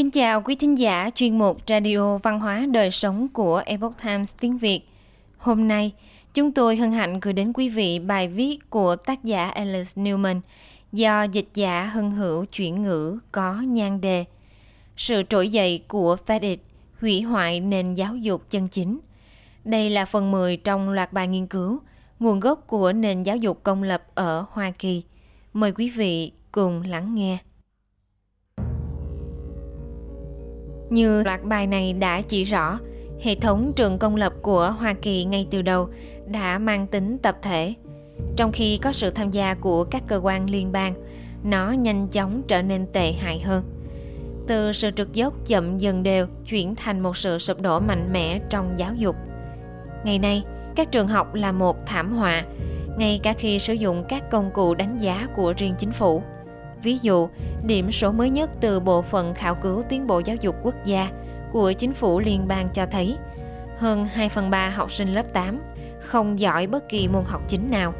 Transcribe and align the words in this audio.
Kính 0.00 0.10
chào 0.10 0.42
quý 0.42 0.54
thính 0.54 0.78
giả 0.78 1.10
chuyên 1.14 1.38
mục 1.38 1.58
Radio 1.68 2.18
Văn 2.18 2.40
hóa 2.40 2.66
Đời 2.72 2.90
Sống 2.90 3.28
của 3.28 3.62
Epoch 3.66 3.94
Times 4.04 4.34
tiếng 4.40 4.58
Việt. 4.58 4.80
Hôm 5.38 5.68
nay, 5.68 5.92
chúng 6.34 6.52
tôi 6.52 6.76
hân 6.76 6.92
hạnh 6.92 7.20
gửi 7.20 7.32
đến 7.32 7.52
quý 7.52 7.68
vị 7.68 7.98
bài 7.98 8.28
viết 8.28 8.70
của 8.70 8.96
tác 8.96 9.24
giả 9.24 9.48
Alice 9.48 9.90
Newman 9.94 10.40
do 10.92 11.22
dịch 11.22 11.48
giả 11.54 11.84
hân 11.84 12.10
hữu 12.10 12.44
chuyển 12.44 12.82
ngữ 12.82 13.18
có 13.32 13.54
nhan 13.54 14.00
đề 14.00 14.24
Sự 14.96 15.22
trỗi 15.28 15.48
dậy 15.48 15.84
của 15.88 16.16
FedEx 16.26 16.56
hủy 17.00 17.22
hoại 17.22 17.60
nền 17.60 17.94
giáo 17.94 18.16
dục 18.16 18.50
chân 18.50 18.68
chính. 18.68 18.98
Đây 19.64 19.90
là 19.90 20.04
phần 20.04 20.30
10 20.30 20.56
trong 20.56 20.90
loạt 20.90 21.12
bài 21.12 21.28
nghiên 21.28 21.46
cứu 21.46 21.78
nguồn 22.20 22.40
gốc 22.40 22.66
của 22.66 22.92
nền 22.92 23.22
giáo 23.22 23.36
dục 23.36 23.62
công 23.62 23.82
lập 23.82 24.02
ở 24.14 24.44
Hoa 24.50 24.70
Kỳ. 24.70 25.02
Mời 25.52 25.72
quý 25.72 25.90
vị 25.90 26.32
cùng 26.52 26.82
lắng 26.82 27.14
nghe. 27.14 27.38
Như 30.90 31.22
loạt 31.22 31.44
bài 31.44 31.66
này 31.66 31.92
đã 31.92 32.20
chỉ 32.20 32.44
rõ, 32.44 32.78
hệ 33.20 33.34
thống 33.34 33.72
trường 33.76 33.98
công 33.98 34.16
lập 34.16 34.32
của 34.42 34.74
Hoa 34.78 34.94
Kỳ 35.02 35.24
ngay 35.24 35.46
từ 35.50 35.62
đầu 35.62 35.88
đã 36.26 36.58
mang 36.58 36.86
tính 36.86 37.18
tập 37.18 37.36
thể. 37.42 37.74
Trong 38.36 38.52
khi 38.52 38.76
có 38.76 38.92
sự 38.92 39.10
tham 39.10 39.30
gia 39.30 39.54
của 39.54 39.84
các 39.84 40.02
cơ 40.06 40.20
quan 40.22 40.50
liên 40.50 40.72
bang, 40.72 40.94
nó 41.44 41.72
nhanh 41.72 42.08
chóng 42.08 42.42
trở 42.48 42.62
nên 42.62 42.86
tệ 42.92 43.12
hại 43.12 43.40
hơn. 43.40 43.62
Từ 44.46 44.72
sự 44.72 44.90
trượt 44.90 45.12
dốc 45.12 45.34
chậm 45.46 45.78
dần 45.78 46.02
đều 46.02 46.26
chuyển 46.48 46.74
thành 46.74 47.00
một 47.00 47.16
sự 47.16 47.38
sụp 47.38 47.60
đổ 47.60 47.80
mạnh 47.80 48.12
mẽ 48.12 48.40
trong 48.50 48.74
giáo 48.76 48.94
dục. 48.94 49.16
Ngày 50.04 50.18
nay, 50.18 50.42
các 50.76 50.92
trường 50.92 51.08
học 51.08 51.34
là 51.34 51.52
một 51.52 51.86
thảm 51.86 52.12
họa, 52.12 52.44
ngay 52.98 53.20
cả 53.22 53.32
khi 53.32 53.58
sử 53.58 53.72
dụng 53.72 54.04
các 54.08 54.30
công 54.30 54.50
cụ 54.54 54.74
đánh 54.74 54.98
giá 54.98 55.26
của 55.36 55.54
riêng 55.56 55.74
chính 55.78 55.92
phủ– 55.92 56.22
Ví 56.82 56.98
dụ, 57.02 57.28
điểm 57.62 57.92
số 57.92 58.12
mới 58.12 58.30
nhất 58.30 58.50
từ 58.60 58.80
Bộ 58.80 59.02
phận 59.02 59.34
Khảo 59.34 59.54
cứu 59.54 59.82
Tiến 59.88 60.06
bộ 60.06 60.22
Giáo 60.24 60.36
dục 60.36 60.56
Quốc 60.62 60.74
gia 60.84 61.10
của 61.52 61.72
Chính 61.72 61.94
phủ 61.94 62.20
Liên 62.20 62.48
bang 62.48 62.68
cho 62.68 62.86
thấy 62.86 63.16
hơn 63.76 64.06
2 64.06 64.28
phần 64.28 64.50
3 64.50 64.68
học 64.68 64.92
sinh 64.92 65.14
lớp 65.14 65.32
8 65.32 65.58
không 66.00 66.40
giỏi 66.40 66.66
bất 66.66 66.88
kỳ 66.88 67.08
môn 67.08 67.24
học 67.26 67.42
chính 67.48 67.70
nào, 67.70 67.94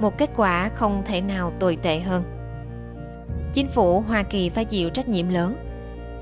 một 0.00 0.18
kết 0.18 0.30
quả 0.36 0.70
không 0.74 1.02
thể 1.06 1.20
nào 1.20 1.52
tồi 1.58 1.78
tệ 1.82 2.00
hơn. 2.00 2.24
Chính 3.54 3.68
phủ 3.68 4.00
Hoa 4.00 4.22
Kỳ 4.22 4.48
phải 4.48 4.64
chịu 4.64 4.90
trách 4.90 5.08
nhiệm 5.08 5.28
lớn. 5.28 5.56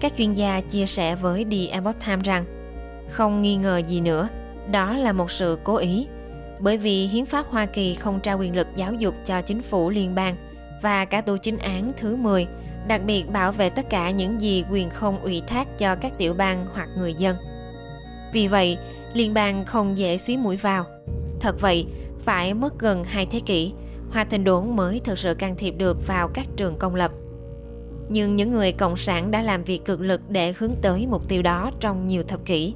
Các 0.01 0.12
chuyên 0.19 0.34
gia 0.34 0.61
chia 0.61 0.86
sẻ 0.86 1.17
với 1.17 1.45
The 1.51 1.67
Epoch 1.73 1.97
Times 2.06 2.25
rằng 2.25 2.45
không 3.11 3.42
nghi 3.42 3.56
ngờ 3.56 3.83
gì 3.89 4.01
nữa, 4.01 4.29
đó 4.70 4.97
là 4.97 5.12
một 5.12 5.31
sự 5.31 5.59
cố 5.64 5.77
ý, 5.77 6.06
bởi 6.61 6.77
vì 6.77 7.06
hiến 7.06 7.27
pháp 7.27 7.47
Hoa 7.47 7.67
Kỳ 7.67 7.95
không 7.95 8.20
trao 8.20 8.39
quyền 8.39 8.56
lực 8.56 8.67
giáo 8.75 8.95
dục 8.95 9.14
cho 9.25 9.42
chính 9.42 9.62
phủ 9.62 9.91
liên 9.91 10.14
bang– 10.14 10.36
và 10.83 11.05
cả 11.05 11.21
tù 11.21 11.37
chính 11.37 11.59
án 11.59 11.93
thứ 11.97 12.17
10, 12.17 12.47
đặc 12.87 13.01
biệt 13.07 13.31
bảo 13.33 13.53
vệ 13.53 13.71
tất 13.71 13.91
cả 13.91 14.11
những 14.11 14.41
gì 14.41 14.65
quyền 14.71 14.91
không 14.91 15.20
ủy 15.23 15.43
thác 15.47 15.79
cho 15.79 15.95
các 15.95 16.12
tiểu 16.19 16.35
bang 16.35 16.67
hoặc 16.75 16.89
người 16.98 17.15
dân. 17.15 17.37
Vì 18.33 18.48
vậy, 18.48 18.79
liên 19.15 19.35
bang 19.35 19.65
không 19.65 19.98
dễ 19.98 20.19
xí 20.19 20.37
mũi 20.37 20.57
vào. 20.57 20.85
Thật 21.41 21.61
vậy, 21.61 21.87
phải 22.19 22.55
mất 22.55 22.79
gần 22.79 23.05
hai 23.05 23.27
thế 23.27 23.41
kỷ, 23.41 23.73
Hoa 24.11 24.25
Thịnh 24.25 24.45
Đốn 24.45 24.77
mới 24.77 25.01
thực 25.01 25.19
sự 25.19 25.35
can 25.35 25.57
thiệp 25.57 25.75
được 25.79 26.07
vào 26.07 26.29
các 26.29 26.47
trường 26.57 26.77
công 26.79 26.95
lập. 26.95 27.11
Nhưng 28.09 28.37
những 28.37 28.51
người 28.51 28.73
cộng 28.73 28.97
sản 28.97 29.31
đã 29.31 29.42
làm 29.42 29.65
việc 29.65 29.85
cực 29.85 30.01
lực 30.01 30.20
để 30.29 30.55
hướng 30.59 30.73
tới 30.83 31.07
mục 31.11 31.29
tiêu 31.29 31.42
đó 31.42 31.70
trong 31.81 32.09
nhiều 32.09 32.23
thập 32.23 32.45
kỷ. 32.45 32.75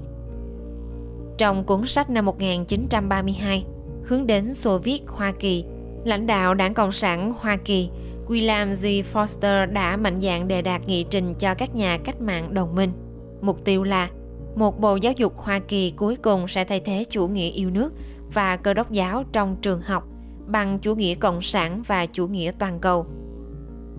Trong 1.38 1.64
cuốn 1.64 1.86
sách 1.86 2.10
năm 2.10 2.24
1932, 2.24 3.64
hướng 4.04 4.26
đến 4.26 4.54
Xô 4.54 4.78
Viết 4.78 5.02
Hoa 5.06 5.32
Kỳ 5.38 5.64
Lãnh 6.04 6.26
đạo 6.26 6.54
Đảng 6.54 6.74
Cộng 6.74 6.92
sản 6.92 7.32
Hoa 7.40 7.56
Kỳ 7.56 7.90
William 8.28 8.74
G. 8.74 9.16
Foster 9.16 9.72
đã 9.72 9.96
mạnh 9.96 10.20
dạn 10.20 10.48
đề 10.48 10.62
đạt 10.62 10.86
nghị 10.86 11.04
trình 11.10 11.34
cho 11.34 11.54
các 11.54 11.74
nhà 11.74 11.98
cách 12.04 12.20
mạng 12.20 12.54
đồng 12.54 12.74
minh. 12.74 12.92
Mục 13.40 13.64
tiêu 13.64 13.82
là 13.82 14.08
một 14.56 14.80
bộ 14.80 14.96
giáo 14.96 15.12
dục 15.12 15.36
Hoa 15.36 15.58
Kỳ 15.58 15.90
cuối 15.90 16.16
cùng 16.16 16.48
sẽ 16.48 16.64
thay 16.64 16.80
thế 16.80 17.04
chủ 17.10 17.28
nghĩa 17.28 17.48
yêu 17.48 17.70
nước 17.70 17.92
và 18.34 18.56
cơ 18.56 18.74
đốc 18.74 18.90
giáo 18.90 19.24
trong 19.32 19.56
trường 19.62 19.80
học 19.80 20.04
bằng 20.46 20.78
chủ 20.78 20.94
nghĩa 20.94 21.14
cộng 21.14 21.42
sản 21.42 21.82
và 21.86 22.06
chủ 22.06 22.26
nghĩa 22.26 22.52
toàn 22.58 22.78
cầu. 22.80 23.06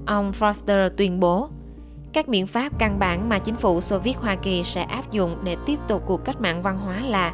Ông 0.06 0.32
Foster 0.40 0.90
tuyên 0.98 1.20
bố, 1.20 1.50
các 2.14 2.28
biện 2.28 2.48
pháp 2.48 2.80
căn 2.80 3.00
bản 3.00 3.30
mà 3.30 3.40
chính 3.40 3.56
phủ 3.56 3.82
Xô 3.82 4.00
Viết 4.00 4.18
Hoa 4.18 4.36
Kỳ 4.36 4.64
sẽ 4.64 4.84
áp 4.84 5.12
dụng 5.12 5.38
để 5.44 5.56
tiếp 5.66 5.80
tục 5.88 6.04
cuộc 6.06 6.26
cách 6.26 6.42
mạng 6.42 6.62
văn 6.62 6.78
hóa 6.78 7.00
là 7.00 7.34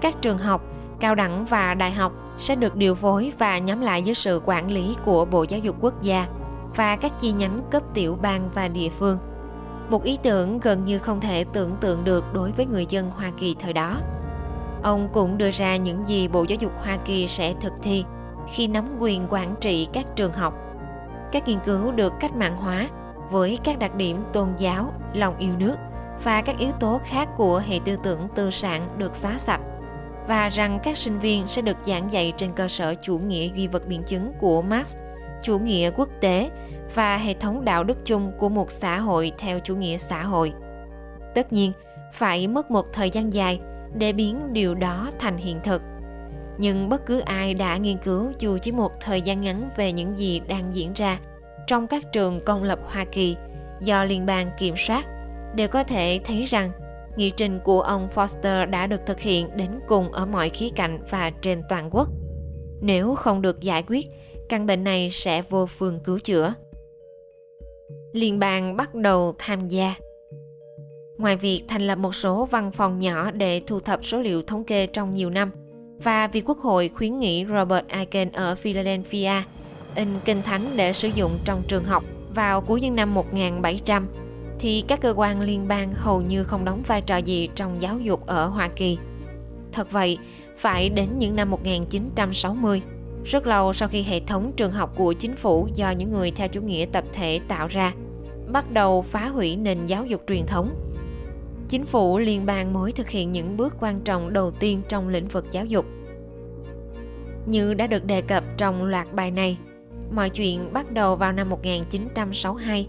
các 0.00 0.14
trường 0.22 0.38
học, 0.38 0.62
cao 1.04 1.14
đẳng 1.14 1.44
và 1.44 1.74
đại 1.74 1.90
học 1.92 2.12
sẽ 2.38 2.56
được 2.56 2.76
điều 2.76 2.94
phối 2.94 3.32
và 3.38 3.58
nhóm 3.58 3.80
lại 3.80 4.02
dưới 4.02 4.14
sự 4.14 4.42
quản 4.44 4.70
lý 4.70 4.96
của 5.04 5.24
Bộ 5.24 5.42
Giáo 5.48 5.60
dục 5.60 5.76
Quốc 5.80 6.02
gia 6.02 6.26
và 6.76 6.96
các 6.96 7.12
chi 7.20 7.32
nhánh 7.32 7.60
cấp 7.70 7.82
tiểu 7.94 8.18
bang 8.22 8.50
và 8.54 8.68
địa 8.68 8.88
phương. 8.88 9.18
Một 9.88 10.02
ý 10.02 10.18
tưởng 10.22 10.60
gần 10.60 10.84
như 10.84 10.98
không 10.98 11.20
thể 11.20 11.44
tưởng 11.44 11.76
tượng 11.80 12.04
được 12.04 12.24
đối 12.32 12.52
với 12.52 12.66
người 12.66 12.86
dân 12.88 13.10
Hoa 13.10 13.30
Kỳ 13.38 13.56
thời 13.58 13.72
đó. 13.72 14.00
Ông 14.82 15.08
cũng 15.12 15.38
đưa 15.38 15.50
ra 15.50 15.76
những 15.76 16.08
gì 16.08 16.28
Bộ 16.28 16.42
Giáo 16.42 16.58
dục 16.60 16.72
Hoa 16.84 16.96
Kỳ 16.96 17.26
sẽ 17.26 17.54
thực 17.60 17.72
thi 17.82 18.04
khi 18.48 18.66
nắm 18.66 18.96
quyền 19.00 19.26
quản 19.30 19.54
trị 19.60 19.88
các 19.92 20.06
trường 20.16 20.32
học. 20.32 20.54
Các 21.32 21.48
nghiên 21.48 21.58
cứu 21.64 21.92
được 21.92 22.12
cách 22.20 22.36
mạng 22.36 22.56
hóa 22.56 22.88
với 23.30 23.58
các 23.64 23.78
đặc 23.78 23.94
điểm 23.94 24.16
tôn 24.32 24.48
giáo, 24.58 24.92
lòng 25.12 25.38
yêu 25.38 25.52
nước 25.58 25.74
và 26.24 26.42
các 26.42 26.58
yếu 26.58 26.72
tố 26.72 27.00
khác 27.04 27.28
của 27.36 27.62
hệ 27.66 27.80
tư 27.84 27.96
tưởng 28.02 28.28
tư 28.34 28.50
sản 28.50 28.88
được 28.98 29.14
xóa 29.14 29.38
sạch 29.38 29.60
và 30.28 30.48
rằng 30.48 30.78
các 30.82 30.98
sinh 30.98 31.18
viên 31.18 31.48
sẽ 31.48 31.62
được 31.62 31.76
giảng 31.86 32.12
dạy 32.12 32.32
trên 32.36 32.52
cơ 32.56 32.68
sở 32.68 32.94
chủ 33.02 33.18
nghĩa 33.18 33.48
duy 33.54 33.66
vật 33.66 33.86
biện 33.88 34.02
chứng 34.02 34.32
của 34.40 34.62
Marx, 34.62 34.96
chủ 35.42 35.58
nghĩa 35.58 35.90
quốc 35.90 36.08
tế 36.20 36.50
và 36.94 37.16
hệ 37.16 37.34
thống 37.34 37.64
đạo 37.64 37.84
đức 37.84 37.98
chung 38.04 38.32
của 38.38 38.48
một 38.48 38.70
xã 38.70 38.98
hội 38.98 39.32
theo 39.38 39.60
chủ 39.60 39.76
nghĩa 39.76 39.96
xã 39.96 40.22
hội. 40.22 40.52
Tất 41.34 41.52
nhiên, 41.52 41.72
phải 42.12 42.48
mất 42.48 42.70
một 42.70 42.92
thời 42.92 43.10
gian 43.10 43.32
dài 43.32 43.60
để 43.94 44.12
biến 44.12 44.52
điều 44.52 44.74
đó 44.74 45.10
thành 45.18 45.36
hiện 45.36 45.60
thực. 45.64 45.82
Nhưng 46.58 46.88
bất 46.88 47.06
cứ 47.06 47.18
ai 47.18 47.54
đã 47.54 47.76
nghiên 47.76 47.98
cứu 47.98 48.32
dù 48.38 48.58
chỉ 48.62 48.72
một 48.72 49.00
thời 49.00 49.22
gian 49.22 49.40
ngắn 49.40 49.70
về 49.76 49.92
những 49.92 50.18
gì 50.18 50.40
đang 50.48 50.64
diễn 50.72 50.92
ra 50.92 51.18
trong 51.66 51.86
các 51.86 52.12
trường 52.12 52.40
công 52.44 52.62
lập 52.62 52.78
Hoa 52.84 53.04
Kỳ 53.04 53.36
do 53.80 54.04
liên 54.04 54.26
bang 54.26 54.50
kiểm 54.58 54.74
soát 54.78 55.04
đều 55.54 55.68
có 55.68 55.84
thể 55.84 56.20
thấy 56.24 56.44
rằng 56.44 56.70
nghị 57.16 57.30
trình 57.30 57.60
của 57.64 57.80
ông 57.80 58.08
Foster 58.14 58.70
đã 58.70 58.86
được 58.86 59.00
thực 59.06 59.20
hiện 59.20 59.48
đến 59.56 59.70
cùng 59.88 60.12
ở 60.12 60.26
mọi 60.26 60.48
khía 60.48 60.68
cạnh 60.76 60.98
và 61.10 61.30
trên 61.42 61.62
toàn 61.68 61.88
quốc. 61.90 62.08
Nếu 62.80 63.14
không 63.14 63.42
được 63.42 63.60
giải 63.60 63.84
quyết, 63.86 64.06
căn 64.48 64.66
bệnh 64.66 64.84
này 64.84 65.10
sẽ 65.12 65.42
vô 65.42 65.66
phương 65.66 66.00
cứu 66.04 66.18
chữa. 66.18 66.54
Liên 68.12 68.38
bang 68.38 68.76
bắt 68.76 68.94
đầu 68.94 69.34
tham 69.38 69.68
gia. 69.68 69.94
Ngoài 71.18 71.36
việc 71.36 71.62
thành 71.68 71.86
lập 71.86 71.98
một 71.98 72.14
số 72.14 72.44
văn 72.44 72.72
phòng 72.72 73.00
nhỏ 73.00 73.30
để 73.30 73.60
thu 73.66 73.80
thập 73.80 74.04
số 74.04 74.20
liệu 74.20 74.42
thống 74.42 74.64
kê 74.64 74.86
trong 74.86 75.14
nhiều 75.14 75.30
năm, 75.30 75.50
và 76.02 76.26
vì 76.26 76.40
Quốc 76.40 76.58
hội 76.58 76.88
khuyến 76.88 77.18
nghị 77.18 77.46
Robert 77.46 77.88
Aiken 77.88 78.32
ở 78.32 78.54
Philadelphia 78.54 79.32
in 79.94 80.08
kinh 80.24 80.42
thánh 80.42 80.60
để 80.76 80.92
sử 80.92 81.08
dụng 81.08 81.30
trong 81.44 81.62
trường 81.68 81.84
học 81.84 82.04
vào 82.34 82.60
cuối 82.60 82.80
những 82.80 82.96
năm 82.96 83.14
1700 83.14 84.08
thì 84.58 84.84
các 84.88 85.00
cơ 85.00 85.14
quan 85.16 85.40
liên 85.40 85.68
bang 85.68 85.92
hầu 85.94 86.22
như 86.22 86.44
không 86.44 86.64
đóng 86.64 86.82
vai 86.86 87.00
trò 87.00 87.16
gì 87.16 87.48
trong 87.54 87.82
giáo 87.82 87.98
dục 87.98 88.26
ở 88.26 88.46
Hoa 88.46 88.68
Kỳ. 88.68 88.98
Thật 89.72 89.92
vậy, 89.92 90.18
phải 90.56 90.88
đến 90.88 91.08
những 91.18 91.36
năm 91.36 91.50
1960, 91.50 92.82
rất 93.24 93.46
lâu 93.46 93.72
sau 93.72 93.88
khi 93.88 94.02
hệ 94.02 94.20
thống 94.20 94.52
trường 94.56 94.72
học 94.72 94.92
của 94.96 95.12
chính 95.12 95.36
phủ 95.36 95.68
do 95.74 95.90
những 95.90 96.10
người 96.10 96.30
theo 96.30 96.48
chủ 96.48 96.60
nghĩa 96.60 96.86
tập 96.92 97.04
thể 97.12 97.40
tạo 97.48 97.68
ra, 97.68 97.92
bắt 98.52 98.72
đầu 98.72 99.02
phá 99.02 99.28
hủy 99.28 99.56
nền 99.56 99.86
giáo 99.86 100.06
dục 100.06 100.22
truyền 100.28 100.46
thống. 100.46 100.74
Chính 101.68 101.86
phủ 101.86 102.18
liên 102.18 102.46
bang 102.46 102.72
mới 102.72 102.92
thực 102.92 103.08
hiện 103.08 103.32
những 103.32 103.56
bước 103.56 103.74
quan 103.80 104.00
trọng 104.00 104.32
đầu 104.32 104.50
tiên 104.50 104.82
trong 104.88 105.08
lĩnh 105.08 105.28
vực 105.28 105.46
giáo 105.50 105.64
dục. 105.64 105.86
Như 107.46 107.74
đã 107.74 107.86
được 107.86 108.04
đề 108.04 108.20
cập 108.20 108.44
trong 108.56 108.84
loạt 108.84 109.14
bài 109.14 109.30
này, 109.30 109.58
mọi 110.10 110.30
chuyện 110.30 110.72
bắt 110.72 110.92
đầu 110.92 111.16
vào 111.16 111.32
năm 111.32 111.50
1962 111.50 112.88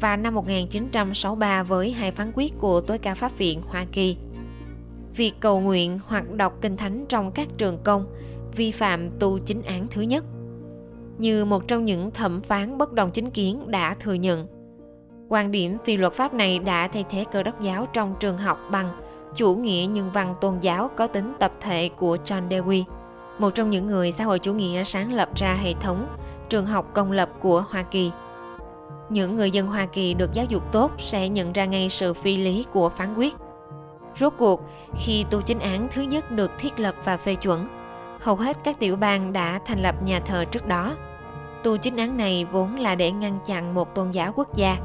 và 0.00 0.16
năm 0.16 0.34
1963 0.34 1.62
với 1.62 1.92
hai 1.92 2.10
phán 2.10 2.32
quyết 2.34 2.52
của 2.58 2.80
Tối 2.80 2.98
cao 2.98 3.14
Pháp 3.14 3.38
viện 3.38 3.62
Hoa 3.68 3.84
Kỳ. 3.92 4.16
Việc 5.16 5.34
cầu 5.40 5.60
nguyện 5.60 5.98
hoặc 6.06 6.30
đọc 6.30 6.58
kinh 6.60 6.76
thánh 6.76 7.04
trong 7.08 7.32
các 7.32 7.48
trường 7.58 7.78
công 7.84 8.06
vi 8.56 8.70
phạm 8.70 9.10
tu 9.18 9.38
chính 9.38 9.62
án 9.62 9.86
thứ 9.90 10.02
nhất. 10.02 10.24
Như 11.18 11.44
một 11.44 11.68
trong 11.68 11.84
những 11.84 12.10
thẩm 12.10 12.40
phán 12.40 12.78
bất 12.78 12.92
đồng 12.92 13.10
chính 13.10 13.30
kiến 13.30 13.70
đã 13.70 13.94
thừa 13.94 14.14
nhận, 14.14 14.46
quan 15.28 15.50
điểm 15.50 15.76
phi 15.84 15.96
luật 15.96 16.12
pháp 16.12 16.34
này 16.34 16.58
đã 16.58 16.88
thay 16.88 17.04
thế 17.10 17.24
cơ 17.32 17.42
đốc 17.42 17.60
giáo 17.60 17.86
trong 17.92 18.14
trường 18.20 18.38
học 18.38 18.58
bằng 18.70 18.88
chủ 19.36 19.54
nghĩa 19.54 19.86
nhân 19.86 20.10
văn 20.14 20.34
tôn 20.40 20.58
giáo 20.60 20.90
có 20.96 21.06
tính 21.06 21.32
tập 21.38 21.52
thể 21.60 21.88
của 21.88 22.16
John 22.24 22.48
Dewey, 22.48 22.84
một 23.38 23.50
trong 23.54 23.70
những 23.70 23.86
người 23.86 24.12
xã 24.12 24.24
hội 24.24 24.38
chủ 24.38 24.52
nghĩa 24.52 24.84
sáng 24.84 25.12
lập 25.12 25.28
ra 25.36 25.54
hệ 25.54 25.74
thống 25.74 26.06
trường 26.48 26.66
học 26.66 26.90
công 26.94 27.12
lập 27.12 27.30
của 27.40 27.64
Hoa 27.70 27.82
Kỳ– 27.82 28.10
những 29.08 29.36
người 29.36 29.50
dân 29.50 29.66
Hoa 29.66 29.86
Kỳ 29.86 30.14
được 30.14 30.32
giáo 30.32 30.44
dục 30.44 30.72
tốt 30.72 30.92
sẽ 30.98 31.28
nhận 31.28 31.52
ra 31.52 31.64
ngay 31.64 31.90
sự 31.90 32.14
phi 32.14 32.36
lý 32.36 32.64
của 32.72 32.88
phán 32.88 33.14
quyết. 33.14 33.34
Rốt 34.20 34.32
cuộc, 34.38 34.60
khi 34.96 35.24
tu 35.30 35.40
chính 35.40 35.58
án 35.58 35.88
thứ 35.90 36.02
nhất 36.02 36.30
được 36.30 36.50
thiết 36.58 36.80
lập 36.80 36.94
và 37.04 37.16
phê 37.16 37.34
chuẩn, 37.34 37.68
hầu 38.20 38.36
hết 38.36 38.56
các 38.64 38.78
tiểu 38.78 38.96
bang 38.96 39.32
đã 39.32 39.60
thành 39.66 39.82
lập 39.82 40.02
nhà 40.02 40.20
thờ 40.20 40.44
trước 40.44 40.66
đó. 40.66 40.96
Tu 41.62 41.76
chính 41.76 41.96
án 41.96 42.16
này 42.16 42.46
vốn 42.52 42.76
là 42.76 42.94
để 42.94 43.10
ngăn 43.10 43.38
chặn 43.46 43.74
một 43.74 43.94
tôn 43.94 44.10
giáo 44.10 44.32
quốc 44.36 44.56
gia, 44.56 44.76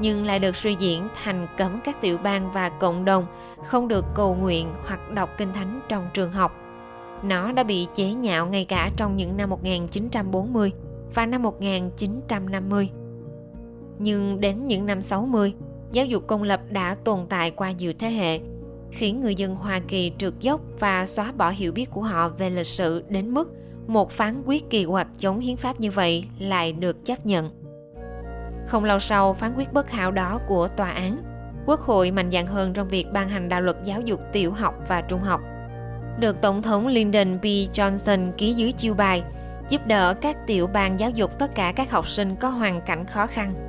nhưng 0.00 0.24
lại 0.24 0.38
được 0.38 0.56
suy 0.56 0.76
diễn 0.78 1.08
thành 1.22 1.46
cấm 1.56 1.80
các 1.84 2.00
tiểu 2.00 2.18
bang 2.18 2.52
và 2.52 2.68
cộng 2.68 3.04
đồng 3.04 3.26
không 3.66 3.88
được 3.88 4.04
cầu 4.14 4.34
nguyện 4.34 4.74
hoặc 4.86 5.10
đọc 5.10 5.30
kinh 5.38 5.52
thánh 5.52 5.80
trong 5.88 6.08
trường 6.14 6.32
học. 6.32 6.52
Nó 7.22 7.52
đã 7.52 7.62
bị 7.62 7.86
chế 7.94 8.12
nhạo 8.12 8.46
ngay 8.46 8.64
cả 8.64 8.90
trong 8.96 9.16
những 9.16 9.36
năm 9.36 9.50
1940 9.50 10.72
và 11.14 11.26
năm 11.26 11.42
1950. 11.42 12.90
Nhưng 13.98 14.40
đến 14.40 14.66
những 14.66 14.86
năm 14.86 15.02
60, 15.02 15.54
giáo 15.92 16.06
dục 16.06 16.26
công 16.26 16.42
lập 16.42 16.60
đã 16.70 16.96
tồn 17.04 17.20
tại 17.28 17.50
qua 17.50 17.72
nhiều 17.72 17.92
thế 17.98 18.10
hệ, 18.10 18.40
khiến 18.90 19.20
người 19.20 19.34
dân 19.34 19.54
Hoa 19.54 19.80
Kỳ 19.88 20.12
trượt 20.18 20.32
dốc 20.40 20.60
và 20.80 21.06
xóa 21.06 21.32
bỏ 21.32 21.50
hiểu 21.50 21.72
biết 21.72 21.90
của 21.90 22.02
họ 22.02 22.28
về 22.28 22.50
lịch 22.50 22.66
sử 22.66 23.04
đến 23.08 23.30
mức 23.30 23.52
một 23.86 24.10
phán 24.10 24.42
quyết 24.46 24.70
kỳ 24.70 24.84
quặc 24.84 25.06
chống 25.18 25.38
hiến 25.38 25.56
pháp 25.56 25.80
như 25.80 25.90
vậy 25.90 26.24
lại 26.38 26.72
được 26.72 27.04
chấp 27.04 27.26
nhận. 27.26 27.50
Không 28.66 28.84
lâu 28.84 28.98
sau 28.98 29.34
phán 29.34 29.54
quyết 29.56 29.72
bất 29.72 29.90
hảo 29.90 30.10
đó 30.10 30.40
của 30.48 30.68
tòa 30.68 30.90
án, 30.90 31.16
Quốc 31.66 31.80
hội 31.80 32.10
mạnh 32.10 32.30
dạn 32.32 32.46
hơn 32.46 32.72
trong 32.72 32.88
việc 32.88 33.06
ban 33.12 33.28
hành 33.28 33.48
đạo 33.48 33.60
luật 33.60 33.76
giáo 33.84 34.00
dục 34.00 34.20
tiểu 34.32 34.52
học 34.52 34.74
và 34.88 35.00
trung 35.00 35.20
học. 35.20 35.40
Được 36.18 36.40
Tổng 36.40 36.62
thống 36.62 36.86
Lyndon 36.86 37.38
B. 37.42 37.44
Johnson 37.44 38.32
ký 38.32 38.52
dưới 38.52 38.72
chiêu 38.72 38.94
bài 38.94 39.22
giúp 39.68 39.86
đỡ 39.86 40.14
các 40.14 40.36
tiểu 40.46 40.66
bang 40.66 41.00
giáo 41.00 41.10
dục 41.10 41.38
tất 41.38 41.54
cả 41.54 41.72
các 41.76 41.90
học 41.90 42.08
sinh 42.08 42.36
có 42.36 42.48
hoàn 42.48 42.80
cảnh 42.80 43.06
khó 43.06 43.26
khăn. 43.26 43.65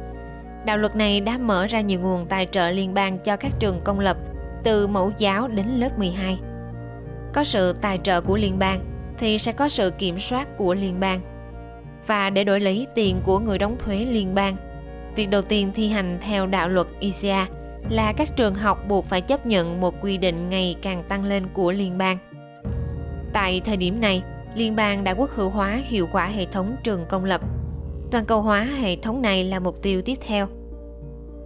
Đạo 0.68 0.78
luật 0.78 0.96
này 0.96 1.22
đã 1.22 1.38
mở 1.38 1.68
ra 1.68 1.82
nhiều 1.82 2.00
nguồn 2.00 2.26
tài 2.26 2.48
trợ 2.52 2.70
liên 2.70 2.94
bang 2.94 3.20
cho 3.20 3.38
các 3.38 3.52
trường 3.60 3.80
công 3.84 4.00
lập 4.00 4.18
từ 4.64 4.88
mẫu 4.88 5.12
giáo 5.18 5.48
đến 5.48 5.66
lớp 5.68 6.00
12. 6.00 6.40
Có 7.34 7.44
sự 7.44 7.74
tài 7.74 8.00
trợ 8.04 8.22
của 8.22 8.38
liên 8.38 8.60
bang 8.60 8.80
thì 9.18 9.38
sẽ 9.38 9.52
có 9.52 9.70
sự 9.70 9.90
kiểm 9.90 10.20
soát 10.20 10.58
của 10.58 10.74
liên 10.74 11.00
bang. 11.00 11.22
Và 12.08 12.30
để 12.30 12.44
đổi 12.44 12.60
lấy 12.60 12.88
tiền 12.96 13.22
của 13.24 13.40
người 13.40 13.58
đóng 13.58 13.76
thuế 13.80 13.96
liên 13.96 14.36
bang, 14.36 14.56
việc 15.16 15.30
đầu 15.30 15.42
tiên 15.42 15.72
thi 15.76 15.90
hành 15.90 16.18
theo 16.22 16.48
đạo 16.48 16.70
luật 16.70 16.88
ICA 17.00 17.48
là 17.90 18.14
các 18.14 18.36
trường 18.36 18.56
học 18.56 18.88
buộc 18.88 19.06
phải 19.06 19.22
chấp 19.22 19.46
nhận 19.46 19.82
một 19.82 19.96
quy 20.02 20.18
định 20.18 20.50
ngày 20.50 20.76
càng 20.82 21.04
tăng 21.08 21.24
lên 21.24 21.44
của 21.54 21.72
liên 21.72 21.98
bang. 21.98 22.18
Tại 23.34 23.62
thời 23.66 23.78
điểm 23.78 24.02
này, 24.02 24.24
liên 24.56 24.76
bang 24.76 25.04
đã 25.04 25.14
quốc 25.14 25.30
hữu 25.36 25.50
hóa 25.50 25.80
hiệu 25.84 26.08
quả 26.12 26.26
hệ 26.26 26.46
thống 26.46 26.76
trường 26.84 27.06
công 27.10 27.26
lập. 27.26 27.42
Toàn 28.12 28.26
cầu 28.26 28.42
hóa 28.42 28.64
hệ 28.64 28.96
thống 28.96 29.22
này 29.22 29.44
là 29.44 29.60
mục 29.60 29.82
tiêu 29.82 30.02
tiếp 30.02 30.18
theo. 30.28 30.48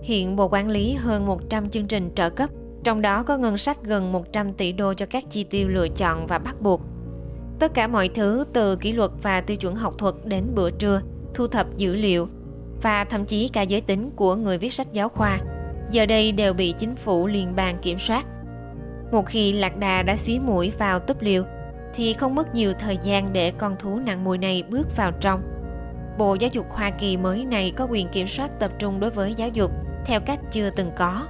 Hiện 0.02 0.36
Bộ 0.36 0.48
quản 0.52 0.70
lý 0.70 0.94
hơn 0.94 1.26
100 1.26 1.70
chương 1.70 1.88
trình 1.88 2.12
trợ 2.16 2.30
cấp, 2.30 2.50
trong 2.84 3.02
đó 3.02 3.24
có 3.24 3.38
ngân 3.38 3.58
sách 3.58 3.84
gần 3.84 4.12
100 4.12 4.54
tỷ 4.54 4.72
đô 4.72 4.94
cho 4.94 5.06
các 5.06 5.24
chi 5.30 5.44
tiêu 5.44 5.70
lựa 5.70 5.88
chọn 5.90 6.28
và 6.28 6.40
bắt 6.40 6.62
buộc. 6.62 6.82
Tất 7.60 7.74
cả 7.74 7.88
mọi 7.88 8.10
thứ 8.10 8.46
từ 8.54 8.76
kỷ 8.76 8.92
luật 8.92 9.12
và 9.22 9.42
tiêu 9.42 9.58
chuẩn 9.58 9.76
học 9.76 9.94
thuật 9.98 10.16
đến 10.26 10.44
bữa 10.56 10.72
trưa, 10.72 11.02
thu 11.34 11.48
thập 11.48 11.78
dữ 11.78 11.96
liệu 11.96 12.28
và 12.82 13.04
thậm 13.04 13.26
chí 13.26 13.48
cả 13.48 13.62
giới 13.62 13.82
tính 13.82 14.12
của 14.16 14.36
người 14.36 14.58
viết 14.58 14.74
sách 14.74 14.94
giáo 14.94 15.10
khoa 15.10 15.40
giờ 15.92 16.06
đây 16.06 16.32
đều 16.32 16.54
bị 16.54 16.74
chính 16.80 16.96
phủ 16.96 17.28
liên 17.28 17.56
bang 17.56 17.78
kiểm 17.82 18.00
soát. 18.00 18.26
Một 19.12 19.26
khi 19.26 19.52
lạc 19.52 19.78
đà 19.78 20.04
đã 20.04 20.16
xí 20.16 20.40
mũi 20.40 20.72
vào 20.78 21.00
túp 21.00 21.22
liều, 21.22 21.44
thì 21.94 22.14
không 22.14 22.36
mất 22.36 22.56
nhiều 22.56 22.74
thời 22.80 22.98
gian 23.04 23.34
để 23.34 23.52
con 23.52 23.76
thú 23.80 24.00
nặng 24.06 24.24
mùi 24.24 24.38
này 24.38 24.64
bước 24.70 24.98
vào 24.98 25.12
trong. 25.12 25.42
Bộ 26.18 26.36
Giáo 26.36 26.50
dục 26.54 26.66
Hoa 26.70 26.90
Kỳ 26.90 27.18
mới 27.18 27.46
này 27.46 27.72
có 27.72 27.88
quyền 27.92 28.08
kiểm 28.08 28.28
soát 28.28 28.60
tập 28.60 28.72
trung 28.80 29.00
đối 29.00 29.10
với 29.10 29.34
giáo 29.38 29.50
dục 29.50 29.72
theo 30.06 30.20
cách 30.20 30.40
chưa 30.52 30.70
từng 30.70 30.92
có. 30.98 31.28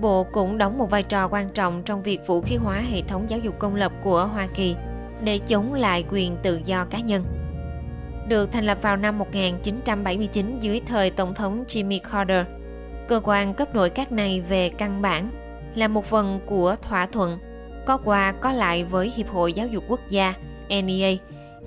Bộ 0.00 0.24
cũng 0.32 0.58
đóng 0.58 0.78
một 0.78 0.90
vai 0.90 1.02
trò 1.02 1.28
quan 1.28 1.48
trọng 1.50 1.82
trong 1.84 2.02
việc 2.02 2.26
vũ 2.26 2.40
khí 2.40 2.56
hóa 2.56 2.82
hệ 2.90 3.02
thống 3.02 3.30
giáo 3.30 3.38
dục 3.38 3.58
công 3.58 3.74
lập 3.74 3.92
của 4.02 4.26
Hoa 4.26 4.48
Kỳ 4.54 4.76
để 5.22 5.38
chống 5.38 5.74
lại 5.74 6.04
quyền 6.10 6.36
tự 6.42 6.60
do 6.64 6.84
cá 6.84 6.98
nhân. 6.98 7.24
Được 8.28 8.52
thành 8.52 8.64
lập 8.64 8.78
vào 8.82 8.96
năm 8.96 9.18
1979 9.18 10.58
dưới 10.60 10.80
thời 10.86 11.10
Tổng 11.10 11.34
thống 11.34 11.64
Jimmy 11.68 11.98
Carter, 12.12 12.46
cơ 13.08 13.20
quan 13.24 13.54
cấp 13.54 13.74
nội 13.74 13.90
các 13.90 14.12
này 14.12 14.40
về 14.40 14.68
căn 14.68 15.02
bản 15.02 15.30
là 15.74 15.88
một 15.88 16.04
phần 16.04 16.40
của 16.46 16.76
thỏa 16.82 17.06
thuận 17.06 17.38
có 17.86 17.96
qua 17.96 18.32
có 18.32 18.52
lại 18.52 18.84
với 18.84 19.12
Hiệp 19.16 19.28
hội 19.28 19.52
Giáo 19.52 19.66
dục 19.66 19.84
Quốc 19.88 20.00
gia 20.10 20.34
NEA 20.68 21.12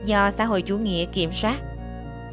do 0.06 0.32
xã 0.32 0.46
hội 0.46 0.62
chủ 0.62 0.78
nghĩa 0.78 1.06
kiểm 1.06 1.34
soát. 1.34 1.58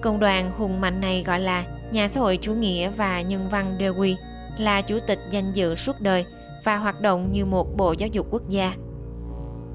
Công 0.01 0.21
đoàn 0.21 0.51
hùng 0.51 0.81
mạnh 0.81 1.01
này 1.01 1.23
gọi 1.27 1.41
là 1.41 1.65
Nhà 1.93 2.08
xã 2.08 2.20
hội 2.20 2.37
chủ 2.37 2.55
nghĩa 2.55 2.90
và 2.90 3.23
nhân 3.23 3.49
văn 3.50 3.76
Dewey 3.79 4.14
là 4.58 4.81
chủ 4.81 4.99
tịch 5.06 5.19
danh 5.31 5.52
dự 5.52 5.75
suốt 5.75 6.00
đời 6.00 6.25
và 6.64 6.76
hoạt 6.76 7.00
động 7.00 7.32
như 7.32 7.44
một 7.44 7.76
bộ 7.76 7.93
giáo 7.93 8.08
dục 8.08 8.26
quốc 8.31 8.49
gia. 8.49 8.75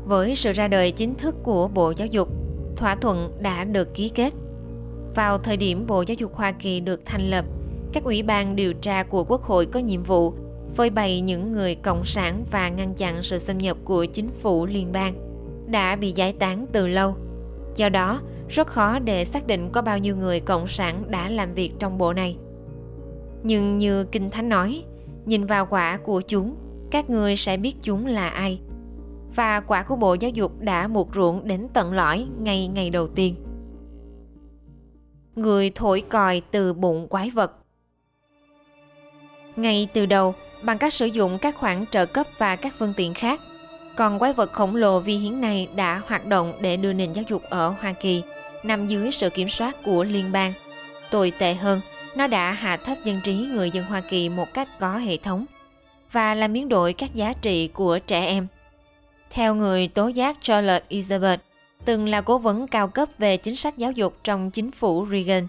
Với 0.05 0.35
sự 0.35 0.51
ra 0.51 0.67
đời 0.67 0.91
chính 0.91 1.15
thức 1.15 1.35
của 1.43 1.67
Bộ 1.67 1.93
Giáo 1.97 2.07
dục, 2.07 2.29
thỏa 2.75 2.95
thuận 2.95 3.31
đã 3.39 3.63
được 3.63 3.93
ký 3.93 4.09
kết. 4.09 4.33
Vào 5.15 5.37
thời 5.37 5.57
điểm 5.57 5.87
Bộ 5.87 6.01
Giáo 6.01 6.15
dục 6.15 6.35
Hoa 6.35 6.51
Kỳ 6.51 6.79
được 6.79 7.01
thành 7.05 7.29
lập, 7.29 7.45
các 7.93 8.03
ủy 8.03 8.23
ban 8.23 8.55
điều 8.55 8.73
tra 8.73 9.03
của 9.03 9.23
Quốc 9.23 9.41
hội 9.43 9.65
có 9.65 9.79
nhiệm 9.79 10.03
vụ 10.03 10.33
phơi 10.75 10.89
bày 10.89 11.21
những 11.21 11.51
người 11.51 11.75
cộng 11.75 12.05
sản 12.05 12.45
và 12.51 12.69
ngăn 12.69 12.93
chặn 12.93 13.23
sự 13.23 13.37
xâm 13.37 13.57
nhập 13.57 13.77
của 13.83 14.05
chính 14.05 14.29
phủ 14.41 14.65
liên 14.65 14.91
bang 14.91 15.13
đã 15.67 15.95
bị 15.95 16.11
giải 16.11 16.33
tán 16.33 16.65
từ 16.71 16.87
lâu. 16.87 17.15
Do 17.75 17.89
đó, 17.89 18.21
rất 18.49 18.67
khó 18.67 18.99
để 18.99 19.25
xác 19.25 19.47
định 19.47 19.69
có 19.71 19.81
bao 19.81 19.97
nhiêu 19.97 20.15
người 20.15 20.39
cộng 20.39 20.67
sản 20.67 21.03
đã 21.07 21.29
làm 21.29 21.53
việc 21.53 21.71
trong 21.79 21.97
bộ 21.97 22.13
này. 22.13 22.37
Nhưng 23.43 23.77
như 23.77 24.03
Kinh 24.03 24.29
Thánh 24.29 24.49
nói, 24.49 24.83
nhìn 25.25 25.45
vào 25.45 25.65
quả 25.65 25.97
của 25.97 26.21
chúng, 26.21 26.55
các 26.91 27.09
người 27.09 27.35
sẽ 27.35 27.57
biết 27.57 27.75
chúng 27.81 28.05
là 28.05 28.29
ai. 28.29 28.61
Và 29.35 29.59
quả 29.59 29.83
của 29.83 29.95
Bộ 29.95 30.13
Giáo 30.13 30.31
dục 30.31 30.59
đã 30.59 30.87
một 30.87 31.15
ruộng 31.15 31.47
đến 31.47 31.67
tận 31.73 31.93
lõi 31.93 32.27
ngay 32.39 32.67
ngày 32.67 32.89
đầu 32.89 33.07
tiên. 33.07 33.35
Người 35.35 35.71
thổi 35.75 36.01
còi 36.01 36.41
từ 36.51 36.73
bụng 36.73 37.07
quái 37.07 37.29
vật 37.29 37.51
ngay 39.55 39.87
từ 39.93 40.05
đầu 40.05 40.35
bằng 40.63 40.77
cách 40.77 40.93
sử 40.93 41.05
dụng 41.05 41.37
các 41.41 41.55
khoản 41.57 41.85
trợ 41.91 42.05
cấp 42.05 42.27
và 42.37 42.55
các 42.55 42.73
phương 42.79 42.93
tiện 42.97 43.13
khác. 43.13 43.41
Còn 43.95 44.19
quái 44.19 44.33
vật 44.33 44.53
khổng 44.53 44.75
lồ 44.75 44.99
vi 44.99 45.17
hiến 45.17 45.41
này 45.41 45.67
đã 45.75 46.01
hoạt 46.07 46.25
động 46.25 46.53
để 46.61 46.77
đưa 46.77 46.93
nền 46.93 47.13
giáo 47.13 47.23
dục 47.29 47.41
ở 47.49 47.69
Hoa 47.69 47.93
Kỳ 47.93 48.23
nằm 48.63 48.87
dưới 48.87 49.11
sự 49.11 49.29
kiểm 49.29 49.49
soát 49.49 49.83
của 49.83 50.03
liên 50.03 50.31
bang. 50.31 50.53
Tồi 51.11 51.31
tệ 51.37 51.53
hơn, 51.53 51.81
nó 52.15 52.27
đã 52.27 52.51
hạ 52.51 52.77
thấp 52.77 52.97
dân 53.03 53.21
trí 53.23 53.33
người 53.33 53.71
dân 53.71 53.85
Hoa 53.85 54.01
Kỳ 54.01 54.29
một 54.29 54.53
cách 54.53 54.79
có 54.79 54.97
hệ 54.97 55.17
thống 55.17 55.45
và 56.11 56.35
làm 56.35 56.53
biến 56.53 56.69
đổi 56.69 56.93
các 56.93 57.15
giá 57.15 57.33
trị 57.33 57.67
của 57.67 57.99
trẻ 57.99 58.25
em. 58.25 58.47
Theo 59.29 59.55
người 59.55 59.87
tố 59.87 60.07
giác 60.07 60.37
Charlotte 60.41 60.85
Elizabeth, 60.89 61.37
từng 61.85 62.09
là 62.09 62.21
cố 62.21 62.37
vấn 62.37 62.67
cao 62.67 62.87
cấp 62.87 63.09
về 63.17 63.37
chính 63.37 63.55
sách 63.55 63.77
giáo 63.77 63.91
dục 63.91 64.17
trong 64.23 64.51
chính 64.51 64.71
phủ 64.71 65.07
Reagan, 65.11 65.47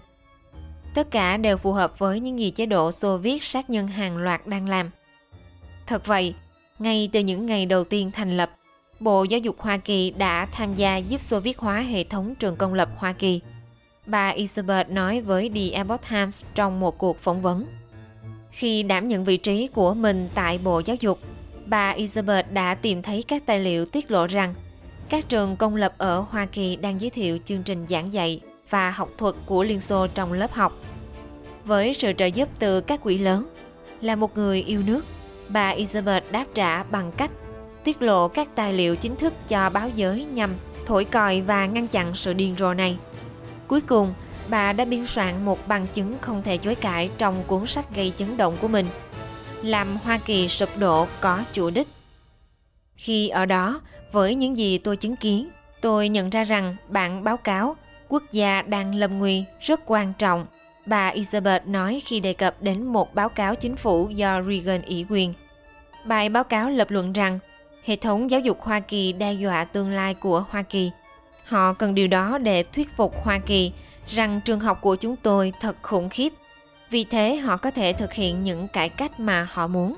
Tất 0.95 1.11
cả 1.11 1.37
đều 1.37 1.57
phù 1.57 1.71
hợp 1.71 1.99
với 1.99 2.19
những 2.19 2.39
gì 2.39 2.51
chế 2.51 2.65
độ 2.65 2.91
Xô 2.91 3.17
Viết 3.17 3.43
sát 3.43 3.69
nhân 3.69 3.87
hàng 3.87 4.17
loạt 4.17 4.47
đang 4.47 4.69
làm. 4.69 4.89
Thật 5.87 6.05
vậy, 6.05 6.35
ngay 6.79 7.09
từ 7.11 7.19
những 7.19 7.45
ngày 7.45 7.65
đầu 7.65 7.83
tiên 7.83 8.11
thành 8.11 8.37
lập, 8.37 8.51
Bộ 8.99 9.23
Giáo 9.23 9.39
dục 9.39 9.55
Hoa 9.59 9.77
Kỳ 9.77 10.11
đã 10.11 10.45
tham 10.45 10.75
gia 10.75 10.97
giúp 10.97 11.21
Xô 11.21 11.39
Viết 11.39 11.57
hóa 11.57 11.79
hệ 11.79 12.03
thống 12.03 12.35
trường 12.35 12.55
công 12.55 12.73
lập 12.73 12.89
Hoa 12.97 13.13
Kỳ. 13.13 13.39
Bà 14.05 14.33
Elizabeth 14.33 14.93
nói 14.93 15.21
với 15.21 15.49
The 15.55 15.69
Epoch 15.69 16.01
Times 16.09 16.43
trong 16.55 16.79
một 16.79 16.97
cuộc 16.97 17.19
phỏng 17.19 17.41
vấn. 17.41 17.65
Khi 18.51 18.83
đảm 18.83 19.07
nhận 19.07 19.25
vị 19.25 19.37
trí 19.37 19.67
của 19.67 19.93
mình 19.93 20.29
tại 20.33 20.59
Bộ 20.63 20.81
Giáo 20.85 20.95
dục, 20.99 21.19
bà 21.65 21.95
Elizabeth 21.95 22.43
đã 22.53 22.75
tìm 22.75 23.01
thấy 23.01 23.23
các 23.27 23.45
tài 23.45 23.59
liệu 23.59 23.85
tiết 23.85 24.11
lộ 24.11 24.27
rằng 24.27 24.53
các 25.09 25.29
trường 25.29 25.55
công 25.55 25.75
lập 25.75 25.93
ở 25.97 26.19
Hoa 26.19 26.45
Kỳ 26.45 26.75
đang 26.75 27.01
giới 27.01 27.09
thiệu 27.09 27.37
chương 27.45 27.63
trình 27.63 27.85
giảng 27.89 28.13
dạy 28.13 28.41
và 28.69 28.91
học 28.91 29.09
thuật 29.17 29.35
của 29.45 29.63
Liên 29.63 29.81
Xô 29.81 30.07
trong 30.07 30.33
lớp 30.33 30.53
học. 30.53 30.73
Với 31.65 31.93
sự 31.93 32.13
trợ 32.17 32.25
giúp 32.25 32.49
từ 32.59 32.81
các 32.81 33.01
quỹ 33.03 33.17
lớn, 33.17 33.49
là 34.01 34.15
một 34.15 34.37
người 34.37 34.61
yêu 34.61 34.81
nước, 34.87 35.05
bà 35.49 35.75
Elizabeth 35.75 36.21
đáp 36.31 36.45
trả 36.53 36.83
bằng 36.83 37.11
cách 37.17 37.31
tiết 37.85 38.01
lộ 38.01 38.27
các 38.27 38.47
tài 38.55 38.73
liệu 38.73 38.95
chính 38.95 39.15
thức 39.15 39.33
cho 39.47 39.69
báo 39.69 39.89
giới 39.95 40.25
nhằm 40.25 40.49
thổi 40.85 41.05
còi 41.05 41.41
và 41.41 41.65
ngăn 41.65 41.87
chặn 41.87 42.15
sự 42.15 42.33
điên 42.33 42.55
rồ 42.55 42.73
này. 42.73 42.97
Cuối 43.67 43.81
cùng, 43.81 44.13
bà 44.49 44.73
đã 44.73 44.85
biên 44.85 45.07
soạn 45.07 45.45
một 45.45 45.67
bằng 45.67 45.87
chứng 45.93 46.15
không 46.21 46.41
thể 46.43 46.57
chối 46.57 46.75
cãi 46.75 47.09
trong 47.17 47.43
cuốn 47.47 47.67
sách 47.67 47.95
gây 47.95 48.13
chấn 48.17 48.37
động 48.37 48.57
của 48.61 48.67
mình, 48.67 48.85
làm 49.61 49.97
Hoa 50.03 50.17
Kỳ 50.17 50.47
sụp 50.47 50.69
đổ 50.77 51.07
có 51.21 51.43
chủ 51.53 51.69
đích. 51.69 51.87
Khi 52.95 53.29
ở 53.29 53.45
đó, 53.45 53.81
với 54.11 54.35
những 54.35 54.57
gì 54.57 54.77
tôi 54.77 54.97
chứng 54.97 55.15
kiến, 55.15 55.49
tôi 55.81 56.09
nhận 56.09 56.29
ra 56.29 56.43
rằng 56.43 56.75
bản 56.87 57.23
báo 57.23 57.37
cáo 57.37 57.75
quốc 58.07 58.23
gia 58.31 58.61
đang 58.61 58.95
lâm 58.95 59.17
nguy 59.17 59.43
rất 59.61 59.81
quan 59.85 60.13
trọng, 60.17 60.45
bà 60.85 61.11
Elizabeth 61.11 61.59
nói 61.65 62.01
khi 62.05 62.19
đề 62.19 62.33
cập 62.33 62.61
đến 62.61 62.85
một 62.85 63.15
báo 63.15 63.29
cáo 63.29 63.55
chính 63.55 63.75
phủ 63.75 64.09
do 64.09 64.41
Reagan 64.41 64.81
ủy 64.81 65.05
quyền. 65.09 65.33
Bài 66.05 66.29
báo 66.29 66.43
cáo 66.43 66.69
lập 66.69 66.91
luận 66.91 67.13
rằng 67.13 67.39
hệ 67.85 67.95
thống 67.95 68.31
giáo 68.31 68.39
dục 68.39 68.61
Hoa 68.61 68.79
Kỳ 68.79 69.13
đe 69.13 69.33
dọa 69.33 69.65
tương 69.65 69.89
lai 69.89 70.13
của 70.13 70.45
Hoa 70.49 70.61
Kỳ. 70.61 70.91
Họ 71.45 71.73
cần 71.73 71.95
điều 71.95 72.07
đó 72.07 72.37
để 72.37 72.63
thuyết 72.63 72.89
phục 72.97 73.23
Hoa 73.23 73.39
Kỳ 73.39 73.71
rằng 74.07 74.41
trường 74.45 74.59
học 74.59 74.81
của 74.81 74.95
chúng 74.95 75.15
tôi 75.15 75.53
thật 75.61 75.75
khủng 75.81 76.09
khiếp. 76.09 76.33
Vì 76.89 77.03
thế 77.03 77.35
họ 77.35 77.57
có 77.57 77.71
thể 77.71 77.93
thực 77.93 78.13
hiện 78.13 78.43
những 78.43 78.67
cải 78.67 78.89
cách 78.89 79.19
mà 79.19 79.47
họ 79.51 79.67
muốn. 79.67 79.95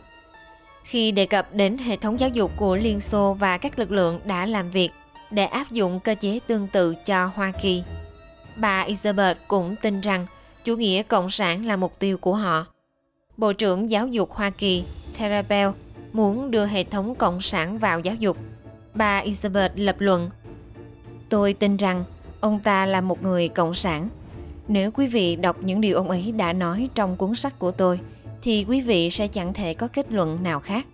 Khi 0.84 1.12
đề 1.12 1.26
cập 1.26 1.54
đến 1.54 1.78
hệ 1.78 1.98
thống 1.98 2.20
giáo 2.20 2.30
dục 2.30 2.52
của 2.56 2.76
Liên 2.76 3.00
Xô 3.00 3.34
và 3.34 3.58
các 3.58 3.80
lực 3.80 3.92
lượng 3.92 4.20
đã 4.26 4.46
làm 4.46 4.72
việc 4.72 4.90
để 5.32 5.46
áp 5.46 5.72
dụng 5.72 6.00
cơ 6.00 6.16
chế 6.16 6.40
tương 6.48 6.68
tự 6.68 6.96
cho 6.96 7.26
Hoa 7.26 7.52
Kỳ, 7.62 7.84
bà 8.56 8.86
Elizabeth 8.86 9.36
cũng 9.48 9.76
tin 9.76 10.02
rằng 10.02 10.26
chủ 10.64 10.76
nghĩa 10.76 11.04
cộng 11.04 11.30
sản 11.30 11.66
là 11.66 11.76
mục 11.76 12.00
tiêu 12.00 12.18
của 12.18 12.36
họ. 12.36 12.66
Bộ 13.38 13.54
trưởng 13.54 13.90
Giáo 13.90 14.08
dục 14.08 14.32
Hoa 14.32 14.50
Kỳ 14.50 14.84
Tara 15.20 15.42
Bell 15.42 15.70
muốn 16.18 16.52
đưa 16.52 16.66
hệ 16.66 16.84
thống 16.84 17.16
cộng 17.16 17.42
sản 17.42 17.80
vào 17.80 18.00
giáo 18.00 18.16
dục. 18.16 18.38
Bà 18.94 19.22
Elizabeth 19.22 19.70
lập 19.76 19.96
luận 20.00 20.30
Tôi 21.30 21.54
tin 21.54 21.78
rằng 21.78 22.04
ông 22.40 22.60
ta 22.60 22.86
là 22.86 23.02
một 23.02 23.24
người 23.24 23.48
cộng 23.48 23.74
sản. 23.74 24.10
Nếu 24.68 24.92
quý 24.92 25.08
vị 25.08 25.36
đọc 25.36 25.58
những 25.62 25.82
điều 25.82 25.96
ông 25.96 26.10
ấy 26.10 26.32
đã 26.32 26.54
nói 26.54 26.90
trong 26.96 27.18
cuốn 27.18 27.36
sách 27.36 27.60
của 27.60 27.72
tôi, 27.72 28.00
thì 28.42 28.66
quý 28.68 28.82
vị 28.82 29.10
sẽ 29.10 29.28
chẳng 29.28 29.54
thể 29.54 29.74
có 29.74 29.88
kết 29.88 30.12
luận 30.12 30.44
nào 30.44 30.60
khác. 30.60 30.86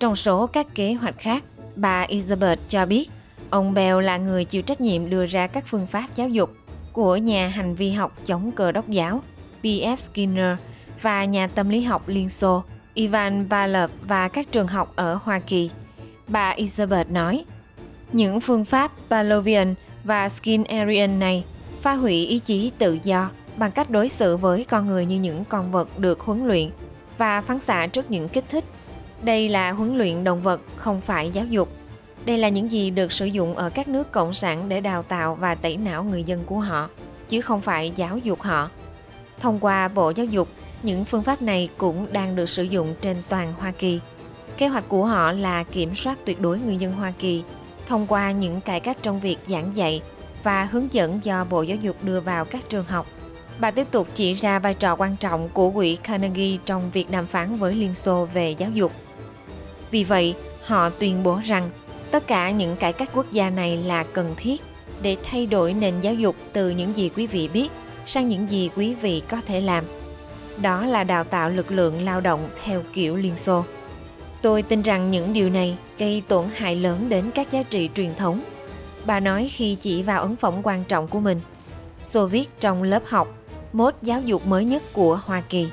Trong 0.00 0.16
số 0.16 0.46
các 0.46 0.74
kế 0.74 0.92
hoạch 0.92 1.18
khác, 1.18 1.44
bà 1.76 2.06
Elizabeth 2.06 2.56
cho 2.68 2.86
biết 2.86 3.10
ông 3.50 3.74
Bell 3.74 4.02
là 4.02 4.16
người 4.16 4.44
chịu 4.44 4.62
trách 4.62 4.80
nhiệm 4.80 5.10
đưa 5.10 5.26
ra 5.26 5.46
các 5.46 5.64
phương 5.66 5.86
pháp 5.86 6.08
giáo 6.16 6.28
dục 6.28 6.50
của 6.92 7.16
nhà 7.16 7.48
hành 7.48 7.74
vi 7.74 7.90
học 7.90 8.12
chống 8.26 8.52
cờ 8.52 8.72
đốc 8.72 8.88
giáo 8.88 9.22
B.F. 9.62 9.96
Skinner 9.96 10.56
và 11.02 11.24
nhà 11.24 11.46
tâm 11.46 11.68
lý 11.68 11.82
học 11.82 12.08
Liên 12.08 12.28
Xô 12.28 12.62
Ivan 12.94 13.46
Pavlov 13.50 13.90
và 14.02 14.28
các 14.28 14.52
trường 14.52 14.66
học 14.66 14.92
ở 14.96 15.18
Hoa 15.22 15.38
Kỳ. 15.38 15.70
Bà 16.28 16.54
Elizabeth 16.54 17.12
nói, 17.12 17.44
những 18.12 18.40
phương 18.40 18.64
pháp 18.64 18.92
Balovian 19.08 19.74
và 20.04 20.28
Skinnerian 20.28 21.18
này 21.18 21.44
phá 21.82 21.94
hủy 21.94 22.26
ý 22.26 22.38
chí 22.38 22.72
tự 22.78 22.98
do 23.02 23.30
bằng 23.56 23.72
cách 23.72 23.90
đối 23.90 24.08
xử 24.08 24.36
với 24.36 24.64
con 24.64 24.86
người 24.86 25.06
như 25.06 25.16
những 25.16 25.44
con 25.44 25.72
vật 25.72 25.98
được 25.98 26.20
huấn 26.20 26.46
luyện 26.46 26.70
và 27.18 27.40
phán 27.40 27.58
xạ 27.58 27.86
trước 27.86 28.10
những 28.10 28.28
kích 28.28 28.44
thích. 28.48 28.64
Đây 29.22 29.48
là 29.48 29.72
huấn 29.72 29.98
luyện 29.98 30.24
động 30.24 30.42
vật, 30.42 30.60
không 30.76 31.00
phải 31.00 31.30
giáo 31.30 31.44
dục. 31.44 31.68
Đây 32.24 32.38
là 32.38 32.48
những 32.48 32.72
gì 32.72 32.90
được 32.90 33.12
sử 33.12 33.26
dụng 33.26 33.54
ở 33.54 33.70
các 33.70 33.88
nước 33.88 34.12
cộng 34.12 34.34
sản 34.34 34.68
để 34.68 34.80
đào 34.80 35.02
tạo 35.02 35.34
và 35.34 35.54
tẩy 35.54 35.76
não 35.76 36.04
người 36.04 36.24
dân 36.24 36.44
của 36.44 36.58
họ, 36.60 36.88
chứ 37.28 37.40
không 37.40 37.60
phải 37.60 37.92
giáo 37.96 38.18
dục 38.18 38.42
họ. 38.42 38.70
Thông 39.40 39.58
qua 39.60 39.88
Bộ 39.88 40.10
Giáo 40.10 40.26
dục, 40.26 40.48
những 40.82 41.04
phương 41.04 41.22
pháp 41.22 41.42
này 41.42 41.68
cũng 41.78 42.06
đang 42.12 42.36
được 42.36 42.48
sử 42.48 42.62
dụng 42.62 42.94
trên 43.00 43.16
toàn 43.28 43.52
Hoa 43.58 43.72
Kỳ. 43.78 44.00
Kế 44.58 44.68
hoạch 44.68 44.88
của 44.88 45.04
họ 45.04 45.32
là 45.32 45.62
kiểm 45.62 45.94
soát 45.94 46.18
tuyệt 46.24 46.40
đối 46.40 46.58
người 46.58 46.76
dân 46.76 46.92
Hoa 46.92 47.12
Kỳ 47.18 47.42
thông 47.86 48.06
qua 48.06 48.30
những 48.30 48.60
cải 48.60 48.80
cách 48.80 48.96
trong 49.02 49.20
việc 49.20 49.38
giảng 49.48 49.76
dạy 49.76 50.02
và 50.42 50.64
hướng 50.64 50.88
dẫn 50.92 51.20
do 51.22 51.44
Bộ 51.44 51.62
Giáo 51.62 51.76
dục 51.76 51.96
đưa 52.02 52.20
vào 52.20 52.44
các 52.44 52.68
trường 52.68 52.84
học. 52.84 53.06
Bà 53.58 53.70
tiếp 53.70 53.86
tục 53.90 54.08
chỉ 54.14 54.34
ra 54.34 54.58
vai 54.58 54.74
trò 54.74 54.96
quan 54.96 55.16
trọng 55.16 55.48
của 55.48 55.70
quỹ 55.70 55.96
Carnegie 55.96 56.58
trong 56.64 56.90
việc 56.90 57.10
đàm 57.10 57.26
phán 57.26 57.56
với 57.56 57.74
Liên 57.74 57.94
Xô 57.94 58.28
về 58.34 58.50
giáo 58.50 58.70
dục. 58.70 58.92
Vì 59.90 60.04
vậy, 60.04 60.34
họ 60.64 60.90
tuyên 60.90 61.22
bố 61.22 61.40
rằng 61.44 61.70
tất 62.10 62.26
cả 62.26 62.50
những 62.50 62.76
cải 62.76 62.92
cách 62.92 63.10
quốc 63.14 63.32
gia 63.32 63.50
này 63.50 63.76
là 63.76 64.02
cần 64.02 64.34
thiết 64.36 64.60
để 65.02 65.16
thay 65.30 65.46
đổi 65.46 65.74
nền 65.74 66.00
giáo 66.00 66.14
dục 66.14 66.36
từ 66.52 66.70
những 66.70 66.96
gì 66.96 67.10
quý 67.16 67.26
vị 67.26 67.48
biết 67.48 67.68
sang 68.06 68.28
những 68.28 68.50
gì 68.50 68.70
quý 68.76 68.94
vị 68.94 69.22
có 69.28 69.40
thể 69.46 69.60
làm. 69.60 69.84
Đó 70.62 70.86
là 70.86 71.04
đào 71.04 71.24
tạo 71.24 71.50
lực 71.50 71.70
lượng 71.70 72.02
lao 72.02 72.20
động 72.20 72.48
theo 72.64 72.82
kiểu 72.92 73.16
Liên 73.16 73.36
Xô. 73.36 73.64
Tôi 74.42 74.62
tin 74.62 74.82
rằng 74.82 75.10
những 75.10 75.32
điều 75.32 75.50
này 75.50 75.76
gây 75.98 76.22
tổn 76.28 76.46
hại 76.54 76.76
lớn 76.76 77.08
đến 77.08 77.30
các 77.34 77.52
giá 77.52 77.62
trị 77.62 77.90
truyền 77.94 78.14
thống. 78.14 78.42
Bà 79.04 79.20
nói 79.20 79.50
khi 79.52 79.74
chỉ 79.74 80.02
vào 80.02 80.22
ấn 80.22 80.36
phẩm 80.36 80.54
quan 80.62 80.84
trọng 80.84 81.08
của 81.08 81.20
mình. 81.20 81.40
Xô 82.02 82.26
viết 82.26 82.48
trong 82.60 82.82
lớp 82.82 83.02
học, 83.06 83.28
mốt 83.72 83.94
giáo 84.02 84.22
dục 84.22 84.46
mới 84.46 84.64
nhất 84.64 84.82
của 84.92 85.20
Hoa 85.24 85.40
Kỳ. 85.40 85.68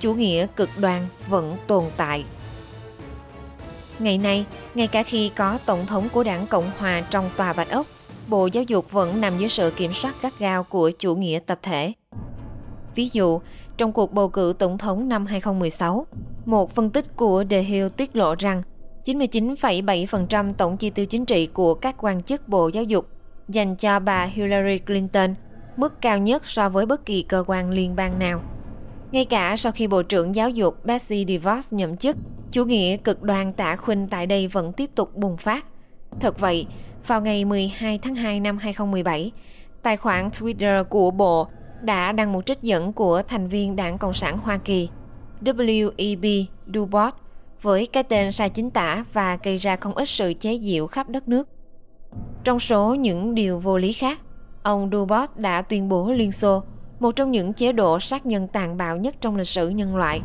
Chủ 0.00 0.14
nghĩa 0.14 0.46
cực 0.56 0.70
đoan 0.78 1.06
vẫn 1.28 1.56
tồn 1.66 1.84
tại. 1.96 2.24
Ngày 3.98 4.18
nay, 4.18 4.46
ngay 4.74 4.86
cả 4.86 5.02
khi 5.02 5.28
có 5.28 5.58
tổng 5.66 5.86
thống 5.86 6.08
của 6.12 6.22
đảng 6.22 6.46
Cộng 6.46 6.70
Hòa 6.78 7.00
trong 7.10 7.30
tòa 7.36 7.52
Bạch 7.52 7.70
Ốc, 7.70 7.86
Bộ 8.28 8.46
Giáo 8.46 8.64
dục 8.64 8.90
vẫn 8.90 9.20
nằm 9.20 9.38
dưới 9.38 9.48
sự 9.48 9.72
kiểm 9.76 9.92
soát 9.92 10.14
gắt 10.22 10.38
gao 10.38 10.64
của 10.64 10.90
chủ 10.98 11.16
nghĩa 11.16 11.38
tập 11.46 11.58
thể. 11.62 11.92
Ví 12.94 13.08
dụ, 13.12 13.40
trong 13.76 13.92
cuộc 13.92 14.12
bầu 14.12 14.28
cử 14.28 14.54
tổng 14.58 14.78
thống 14.78 15.08
năm 15.08 15.26
2016, 15.26 16.06
một 16.44 16.74
phân 16.74 16.90
tích 16.90 17.16
của 17.16 17.44
The 17.50 17.60
Hill 17.60 17.88
tiết 17.88 18.16
lộ 18.16 18.34
rằng 18.38 18.62
99,7% 19.04 20.52
tổng 20.52 20.76
chi 20.76 20.90
tiêu 20.90 21.06
chính 21.06 21.24
trị 21.24 21.46
của 21.46 21.74
các 21.74 21.94
quan 21.98 22.22
chức 22.22 22.48
Bộ 22.48 22.68
Giáo 22.68 22.84
dục 22.84 23.06
dành 23.48 23.76
cho 23.76 24.00
bà 24.00 24.24
Hillary 24.24 24.78
Clinton, 24.78 25.34
mức 25.76 26.00
cao 26.00 26.18
nhất 26.18 26.42
so 26.46 26.68
với 26.68 26.86
bất 26.86 27.06
kỳ 27.06 27.22
cơ 27.22 27.44
quan 27.46 27.70
liên 27.70 27.96
bang 27.96 28.18
nào. 28.18 28.40
Ngay 29.12 29.24
cả 29.24 29.56
sau 29.56 29.72
khi 29.72 29.86
Bộ 29.86 30.02
trưởng 30.02 30.34
Giáo 30.34 30.50
dục 30.50 30.84
Betsy 30.84 31.24
DeVos 31.28 31.72
nhậm 31.72 31.96
chức, 31.96 32.16
chủ 32.52 32.64
nghĩa 32.64 32.96
cực 32.96 33.22
đoan 33.22 33.52
tả 33.52 33.76
khuynh 33.76 34.08
tại 34.08 34.26
đây 34.26 34.46
vẫn 34.46 34.72
tiếp 34.72 34.90
tục 34.94 35.16
bùng 35.16 35.36
phát. 35.36 35.64
Thật 36.20 36.38
vậy, 36.38 36.66
vào 37.06 37.20
ngày 37.20 37.44
12 37.44 37.98
tháng 37.98 38.14
2 38.14 38.40
năm 38.40 38.58
2017, 38.58 39.32
tài 39.82 39.96
khoản 39.96 40.28
Twitter 40.28 40.84
của 40.84 41.10
Bộ 41.10 41.48
đã 41.82 42.12
đăng 42.12 42.32
một 42.32 42.46
trích 42.46 42.62
dẫn 42.62 42.92
của 42.92 43.22
thành 43.22 43.48
viên 43.48 43.76
Đảng 43.76 43.98
Cộng 43.98 44.12
sản 44.12 44.38
Hoa 44.38 44.58
Kỳ 44.58 44.88
W.E.B. 45.44 46.24
Du 46.74 46.84
Bois 46.84 47.14
với 47.62 47.86
cái 47.86 48.02
tên 48.02 48.32
sai 48.32 48.50
chính 48.50 48.70
tả 48.70 49.04
và 49.12 49.38
gây 49.42 49.56
ra 49.56 49.76
không 49.76 49.94
ít 49.94 50.08
sự 50.08 50.34
chế 50.40 50.58
giễu 50.58 50.86
khắp 50.86 51.08
đất 51.08 51.28
nước. 51.28 51.48
Trong 52.44 52.60
số 52.60 52.94
những 52.94 53.34
điều 53.34 53.58
vô 53.58 53.78
lý 53.78 53.92
khác, 53.92 54.20
ông 54.62 54.88
Du 54.92 55.04
Bois 55.04 55.30
đã 55.36 55.62
tuyên 55.62 55.88
bố 55.88 56.10
Liên 56.12 56.32
Xô, 56.32 56.62
một 57.00 57.16
trong 57.16 57.30
những 57.30 57.52
chế 57.52 57.72
độ 57.72 58.00
sát 58.00 58.26
nhân 58.26 58.48
tàn 58.48 58.76
bạo 58.76 58.96
nhất 58.96 59.14
trong 59.20 59.36
lịch 59.36 59.48
sử 59.48 59.68
nhân 59.68 59.96
loại, 59.96 60.20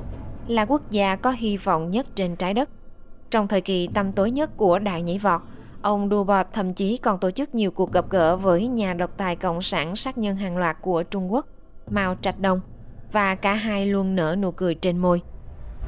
là 0.48 0.66
quốc 0.66 0.92
gia 0.92 1.16
có 1.16 1.32
hy 1.32 1.58
vọng 1.58 1.92
nhất 1.92 2.08
trên 2.16 2.36
trái 2.36 2.54
đất. 2.54 2.70
Trong 3.32 3.48
thời 3.48 3.62
kỳ 3.62 3.88
tăm 3.88 4.12
tối 4.12 4.32
nhất 4.32 4.58
của 4.58 4.80
đại 4.80 5.02
nhảy 5.02 5.18
vọt, 5.18 5.42
ông 5.88 6.10
Du 6.10 6.26
thậm 6.54 6.74
chí 6.74 6.98
còn 6.98 7.20
tổ 7.20 7.32
chức 7.32 7.56
nhiều 7.56 7.72
cuộc 7.72 7.92
gặp 7.92 8.10
gỡ 8.10 8.38
với 8.38 8.68
nhà 8.68 8.94
độc 8.94 9.12
tài 9.18 9.36
cộng 9.36 9.62
sản 9.62 9.96
sát 9.96 10.18
nhân 10.18 10.36
hàng 10.36 10.58
loạt 10.58 10.78
của 10.82 11.04
Trung 11.04 11.34
Quốc, 11.34 11.46
Mao 11.90 12.16
Trạch 12.22 12.40
Đông, 12.40 12.62
và 13.12 13.36
cả 13.36 13.54
hai 13.54 13.86
luôn 13.86 14.16
nở 14.16 14.36
nụ 14.40 14.52
cười 14.52 14.76
trên 14.76 14.98
môi. 14.98 15.22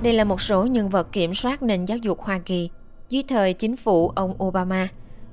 Đây 0.02 0.14
là 0.14 0.24
một 0.24 0.42
số 0.42 0.66
nhân 0.66 0.90
vật 0.90 1.12
kiểm 1.12 1.34
soát 1.34 1.64
nền 1.64 1.86
giáo 1.86 1.98
dục 1.98 2.22
Hoa 2.22 2.40
Kỳ 2.40 2.70
dưới 3.10 3.24
thời 3.28 3.54
chính 3.54 3.78
phủ 3.78 4.10
ông 4.16 4.44
Obama. 4.44 4.88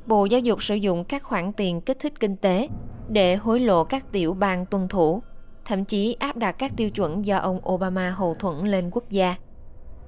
Bộ 0.06 0.24
Giáo 0.24 0.40
dục 0.40 0.62
sử 0.62 0.74
dụng 0.74 1.04
các 1.04 1.22
khoản 1.22 1.52
tiền 1.52 1.80
kích 1.80 1.98
thích 2.00 2.20
kinh 2.20 2.36
tế 2.36 2.68
để 3.08 3.36
hối 3.36 3.60
lộ 3.60 3.84
các 3.84 4.12
tiểu 4.12 4.34
bang 4.34 4.66
tuân 4.66 4.88
thủ, 4.88 5.22
thậm 5.64 5.84
chí 5.84 6.12
áp 6.12 6.36
đặt 6.36 6.52
các 6.58 6.72
tiêu 6.76 6.90
chuẩn 6.90 7.26
do 7.26 7.38
ông 7.38 7.60
Obama 7.68 8.10
hậu 8.10 8.34
thuẫn 8.34 8.66
lên 8.66 8.90
quốc 8.92 9.10
gia. 9.10 9.34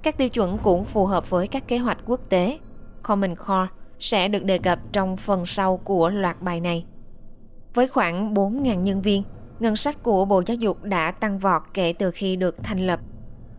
Các 0.03 0.17
tiêu 0.17 0.29
chuẩn 0.29 0.59
cũng 0.59 0.85
phù 0.85 1.07
hợp 1.07 1.31
với 1.31 1.49
các 1.49 1.69
kế 1.69 1.79
hoạch 1.79 1.99
quốc 2.07 2.21
tế. 2.29 2.59
Common 3.03 3.35
Core 3.35 3.78
sẽ 4.01 4.29
được 4.29 4.45
đề 4.45 4.59
cập 4.59 4.79
trong 4.93 5.17
phần 5.17 5.47
sau 5.47 5.77
của 5.77 6.11
loạt 6.11 6.43
bài 6.43 6.61
này. 6.61 6.85
Với 7.75 7.87
khoảng 7.87 8.35
4.000 8.35 8.83
nhân 8.83 9.03
viên, 9.03 9.23
ngân 9.61 9.77
sách 9.77 10.03
của 10.03 10.25
Bộ 10.25 10.43
Giáo 10.47 10.55
dục 10.55 10.83
đã 10.83 11.11
tăng 11.11 11.39
vọt 11.39 11.63
kể 11.75 11.93
từ 11.93 12.11
khi 12.11 12.37
được 12.37 12.57
thành 12.63 12.87
lập. 12.87 13.01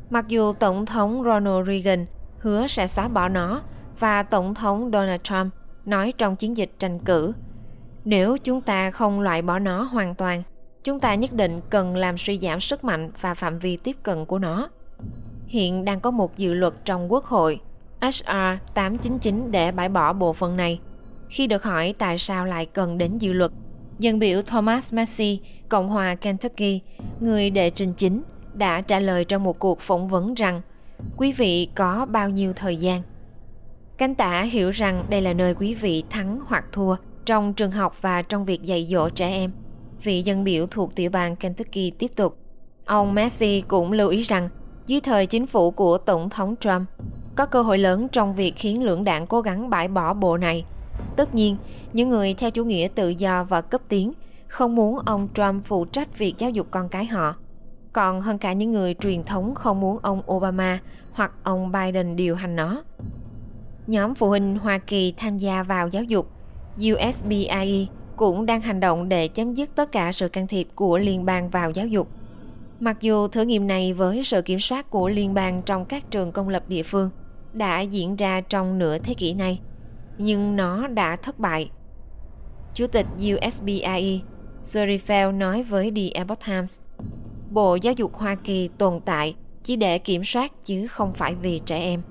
Mặc 0.09 0.27
dù 0.27 0.53
Tổng 0.53 0.85
thống 0.85 1.23
Ronald 1.23 1.67
Reagan 1.67 2.05
hứa 2.39 2.67
sẽ 2.67 2.87
xóa 2.87 3.07
bỏ 3.07 3.27
nó 3.27 3.61
và 3.99 4.23
Tổng 4.23 4.53
thống 4.53 4.89
Donald 4.93 5.21
Trump 5.23 5.53
nói 5.85 6.13
trong 6.17 6.35
chiến 6.35 6.57
dịch 6.57 6.71
tranh 6.79 6.99
cử, 6.99 7.33
nếu 8.05 8.37
chúng 8.37 8.61
ta 8.61 8.91
không 8.91 9.19
loại 9.19 9.41
bỏ 9.41 9.59
nó 9.59 9.83
hoàn 9.83 10.15
toàn, 10.15 10.43
chúng 10.83 10.99
ta 10.99 11.15
nhất 11.15 11.33
định 11.33 11.61
cần 11.69 11.95
làm 11.95 12.17
suy 12.17 12.39
giảm 12.39 12.61
sức 12.61 12.83
mạnh 12.83 13.11
và 13.21 13.33
phạm 13.33 13.59
vi 13.59 13.77
tiếp 13.77 13.95
cận 14.03 14.25
của 14.25 14.39
nó. 14.39 14.69
Hiện 15.47 15.85
đang 15.85 15.99
có 15.99 16.11
một 16.11 16.37
dự 16.37 16.53
luật 16.53 16.73
trong 16.85 17.11
Quốc 17.11 17.25
hội 17.25 17.59
HR 18.01 18.73
899 18.73 19.51
để 19.51 19.71
bãi 19.71 19.89
bỏ 19.89 20.13
bộ 20.13 20.33
phận 20.33 20.57
này. 20.57 20.79
Khi 21.29 21.47
được 21.47 21.63
hỏi 21.63 21.95
tại 21.97 22.17
sao 22.17 22.45
lại 22.45 22.65
cần 22.65 22.97
đến 22.97 23.17
dự 23.17 23.33
luật, 23.33 23.51
dân 23.99 24.19
biểu 24.19 24.41
Thomas 24.41 24.93
Massey, 24.93 25.39
Cộng 25.69 25.89
hòa 25.89 26.15
Kentucky, 26.15 26.81
người 27.19 27.49
đệ 27.49 27.69
trình 27.69 27.93
chính, 27.93 28.21
đã 28.53 28.81
trả 28.81 28.99
lời 28.99 29.25
trong 29.25 29.43
một 29.43 29.59
cuộc 29.59 29.79
phỏng 29.79 30.07
vấn 30.07 30.33
rằng 30.33 30.61
quý 31.17 31.31
vị 31.31 31.67
có 31.75 32.05
bao 32.09 32.29
nhiêu 32.29 32.53
thời 32.53 32.77
gian. 32.77 33.01
Cánh 33.97 34.15
tả 34.15 34.41
hiểu 34.41 34.71
rằng 34.71 35.05
đây 35.09 35.21
là 35.21 35.33
nơi 35.33 35.53
quý 35.53 35.73
vị 35.73 36.03
thắng 36.09 36.39
hoặc 36.47 36.65
thua 36.71 36.95
trong 37.25 37.53
trường 37.53 37.71
học 37.71 37.97
và 38.01 38.21
trong 38.21 38.45
việc 38.45 38.63
dạy 38.63 38.87
dỗ 38.91 39.09
trẻ 39.09 39.29
em. 39.29 39.51
Vị 40.03 40.21
dân 40.21 40.43
biểu 40.43 40.67
thuộc 40.67 40.95
tiểu 40.95 41.09
bang 41.09 41.35
Kentucky 41.35 41.91
tiếp 41.91 42.11
tục. 42.15 42.37
Ông 42.85 43.13
Massey 43.13 43.61
cũng 43.61 43.91
lưu 43.91 44.09
ý 44.09 44.21
rằng 44.21 44.49
dưới 44.87 44.99
thời 45.01 45.25
chính 45.25 45.47
phủ 45.47 45.71
của 45.71 45.97
Tổng 45.97 46.29
thống 46.29 46.55
Trump, 46.59 46.87
có 47.39 47.45
cơ 47.45 47.61
hội 47.61 47.77
lớn 47.77 48.07
trong 48.11 48.35
việc 48.35 48.53
khiến 48.57 48.83
lưỡng 48.83 49.03
đảng 49.03 49.27
cố 49.27 49.41
gắng 49.41 49.69
bãi 49.69 49.87
bỏ 49.87 50.13
bộ 50.13 50.37
này. 50.37 50.65
Tất 51.15 51.35
nhiên, 51.35 51.57
những 51.93 52.09
người 52.09 52.33
theo 52.33 52.51
chủ 52.51 52.65
nghĩa 52.65 52.87
tự 52.95 53.09
do 53.09 53.43
và 53.43 53.61
cấp 53.61 53.81
tiến 53.89 54.13
không 54.47 54.75
muốn 54.75 54.99
ông 55.05 55.27
Trump 55.33 55.65
phụ 55.65 55.85
trách 55.85 56.17
việc 56.17 56.35
giáo 56.37 56.49
dục 56.49 56.67
con 56.71 56.89
cái 56.89 57.05
họ. 57.05 57.35
Còn 57.93 58.21
hơn 58.21 58.37
cả 58.37 58.53
những 58.53 58.71
người 58.71 58.93
truyền 58.93 59.23
thống 59.23 59.55
không 59.55 59.79
muốn 59.79 59.99
ông 60.01 60.21
Obama 60.31 60.79
hoặc 61.11 61.31
ông 61.43 61.71
Biden 61.71 62.15
điều 62.15 62.35
hành 62.35 62.55
nó. 62.55 62.83
Nhóm 63.87 64.15
phụ 64.15 64.29
huynh 64.29 64.57
Hoa 64.57 64.77
Kỳ 64.77 65.13
tham 65.17 65.37
gia 65.37 65.63
vào 65.63 65.87
giáo 65.87 66.03
dục, 66.03 66.31
USBIE 66.77 67.85
cũng 68.15 68.45
đang 68.45 68.61
hành 68.61 68.79
động 68.79 69.09
để 69.09 69.27
chấm 69.27 69.53
dứt 69.53 69.69
tất 69.75 69.91
cả 69.91 70.11
sự 70.11 70.29
can 70.29 70.47
thiệp 70.47 70.67
của 70.75 70.97
liên 70.97 71.25
bang 71.25 71.49
vào 71.49 71.71
giáo 71.71 71.87
dục. 71.87 72.07
Mặc 72.79 72.97
dù 73.01 73.27
thử 73.27 73.41
nghiệm 73.41 73.67
này 73.67 73.93
với 73.93 74.23
sự 74.23 74.41
kiểm 74.41 74.59
soát 74.59 74.89
của 74.89 75.09
liên 75.09 75.33
bang 75.33 75.61
trong 75.65 75.85
các 75.85 76.11
trường 76.11 76.31
công 76.31 76.49
lập 76.49 76.63
địa 76.67 76.83
phương 76.83 77.09
đã 77.53 77.81
diễn 77.81 78.15
ra 78.15 78.41
trong 78.41 78.79
nửa 78.79 78.97
thế 78.97 79.13
kỷ 79.13 79.33
này, 79.33 79.59
nhưng 80.17 80.55
nó 80.55 80.87
đã 80.87 81.15
thất 81.15 81.39
bại. 81.39 81.69
Chủ 82.73 82.87
tịch 82.87 83.05
USBIE 83.17 84.19
Surifel 84.63 85.37
nói 85.37 85.63
với 85.63 85.91
The 85.95 86.09
Epoch 86.13 86.45
Times, 86.45 86.79
Bộ 87.51 87.75
Giáo 87.75 87.93
dục 87.93 88.15
Hoa 88.15 88.35
Kỳ 88.35 88.69
tồn 88.77 88.99
tại 89.05 89.35
chỉ 89.63 89.75
để 89.75 89.97
kiểm 89.97 90.23
soát 90.23 90.65
chứ 90.65 90.87
không 90.87 91.13
phải 91.13 91.35
vì 91.35 91.61
trẻ 91.65 91.79
em. 91.79 92.01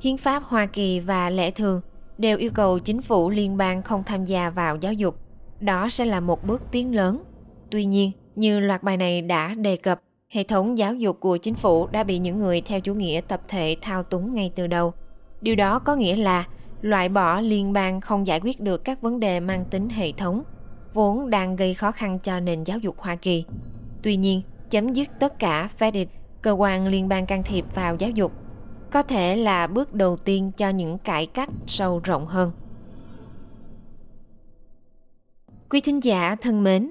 Hiến 0.00 0.16
pháp 0.16 0.42
Hoa 0.42 0.66
Kỳ 0.66 1.00
và 1.00 1.30
lẽ 1.30 1.50
thường 1.50 1.80
đều 2.18 2.38
yêu 2.38 2.50
cầu 2.54 2.78
chính 2.78 3.02
phủ 3.02 3.30
liên 3.30 3.56
bang 3.56 3.82
không 3.82 4.04
tham 4.04 4.24
gia 4.24 4.50
vào 4.50 4.76
giáo 4.76 4.92
dục. 4.92 5.18
Đó 5.60 5.88
sẽ 5.88 6.04
là 6.04 6.20
một 6.20 6.46
bước 6.46 6.62
tiến 6.70 6.94
lớn. 6.94 7.22
Tuy 7.70 7.84
nhiên, 7.84 8.12
như 8.36 8.60
loạt 8.60 8.82
bài 8.82 8.96
này 8.96 9.22
đã 9.22 9.54
đề 9.54 9.76
cập, 9.76 10.00
hệ 10.28 10.44
thống 10.44 10.78
giáo 10.78 10.94
dục 10.94 11.20
của 11.20 11.36
chính 11.36 11.54
phủ 11.54 11.86
đã 11.86 12.04
bị 12.04 12.18
những 12.18 12.38
người 12.38 12.60
theo 12.60 12.80
chủ 12.80 12.94
nghĩa 12.94 13.20
tập 13.28 13.40
thể 13.48 13.76
thao 13.80 14.02
túng 14.02 14.34
ngay 14.34 14.52
từ 14.54 14.66
đầu. 14.66 14.92
Điều 15.40 15.56
đó 15.56 15.78
có 15.78 15.96
nghĩa 15.96 16.16
là 16.16 16.44
loại 16.80 17.08
bỏ 17.08 17.40
liên 17.40 17.72
bang 17.72 18.00
không 18.00 18.26
giải 18.26 18.40
quyết 18.40 18.60
được 18.60 18.84
các 18.84 19.02
vấn 19.02 19.20
đề 19.20 19.40
mang 19.40 19.64
tính 19.70 19.88
hệ 19.88 20.12
thống, 20.12 20.42
vốn 20.94 21.30
đang 21.30 21.56
gây 21.56 21.74
khó 21.74 21.90
khăn 21.90 22.18
cho 22.18 22.40
nền 22.40 22.64
giáo 22.64 22.78
dục 22.78 22.94
Hoa 22.98 23.16
Kỳ. 23.16 23.44
Tuy 24.02 24.16
nhiên, 24.16 24.42
chấm 24.70 24.92
dứt 24.92 25.08
tất 25.20 25.38
cả 25.38 25.70
FEDIT, 25.78 26.06
cơ 26.42 26.50
quan 26.50 26.86
liên 26.86 27.08
bang 27.08 27.26
can 27.26 27.42
thiệp 27.42 27.64
vào 27.74 27.96
giáo 27.96 28.10
dục, 28.10 28.32
có 28.90 29.02
thể 29.02 29.36
là 29.36 29.66
bước 29.66 29.94
đầu 29.94 30.16
tiên 30.16 30.52
cho 30.56 30.68
những 30.68 30.98
cải 30.98 31.26
cách 31.26 31.50
sâu 31.66 32.00
rộng 32.04 32.26
hơn. 32.26 32.52
Quý 35.70 35.80
thính 35.80 36.04
giả 36.04 36.36
thân 36.40 36.64
mến, 36.64 36.90